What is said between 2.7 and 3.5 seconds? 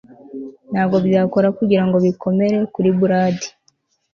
kuri Brad